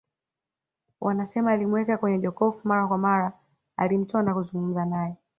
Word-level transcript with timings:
Wanasema 1.01 1.51
alimuweka 1.51 1.97
kwenye 1.97 2.19
jokofu 2.19 2.67
mara 2.67 2.87
kwa 2.87 2.97
mara 2.97 3.33
alimtoa 3.77 4.23
na 4.23 4.33
kuzungumza 4.33 4.85
naye 4.85 5.15